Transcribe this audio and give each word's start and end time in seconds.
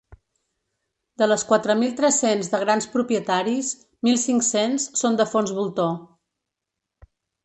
De 1.21 1.25
les 1.31 1.41
quatre 1.49 1.73
mil 1.81 1.91
tres-cents 1.99 2.49
de 2.53 2.61
grans 2.63 2.89
propietaris, 2.93 3.69
mil 4.07 4.17
cinc-cents 4.23 4.87
són 5.03 5.19
de 5.21 5.29
fons 5.35 5.53
voltor. 5.59 5.93